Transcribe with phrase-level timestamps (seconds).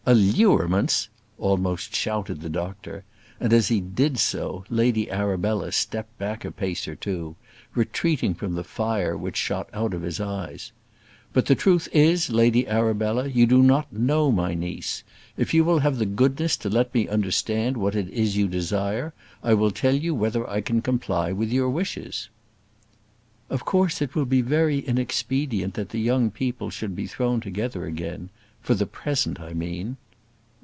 [0.03, 3.03] "Allurements!" almost shouted the doctor,
[3.39, 7.35] and, as he did so, Lady Arabella stepped back a pace or two,
[7.75, 10.71] retreating from the fire which shot out of his eyes.
[11.33, 15.03] "But the truth is, Lady Arabella, you do not know my niece.
[15.37, 18.47] If you will have the goodness to let me understand what it is that you
[18.47, 19.13] desire
[19.43, 22.27] I will tell you whether I can comply with your wishes."
[23.51, 27.85] "Of course it will be very inexpedient that the young people should be thrown together
[27.85, 28.29] again;
[28.61, 29.97] for the present, I mean."